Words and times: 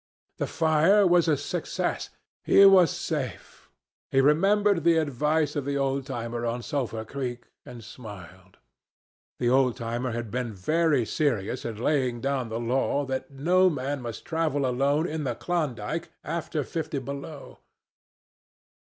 The 0.39 0.47
fire 0.47 1.05
was 1.05 1.27
a 1.27 1.37
success. 1.37 2.09
He 2.43 2.65
was 2.65 2.89
safe. 2.89 3.69
He 4.09 4.19
remembered 4.19 4.83
the 4.83 4.97
advice 4.97 5.55
of 5.55 5.63
the 5.63 5.77
old 5.77 6.07
timer 6.07 6.43
on 6.43 6.63
Sulphur 6.63 7.05
Creek, 7.05 7.43
and 7.67 7.83
smiled. 7.83 8.57
The 9.37 9.51
old 9.51 9.77
timer 9.77 10.09
had 10.09 10.31
been 10.31 10.55
very 10.55 11.05
serious 11.05 11.65
in 11.65 11.75
laying 11.77 12.19
down 12.19 12.49
the 12.49 12.59
law 12.59 13.05
that 13.05 13.29
no 13.29 13.69
man 13.69 14.01
must 14.01 14.25
travel 14.25 14.65
alone 14.65 15.05
in 15.07 15.23
the 15.23 15.35
Klondike 15.35 16.09
after 16.23 16.63
fifty 16.63 16.97
below. 16.97 17.59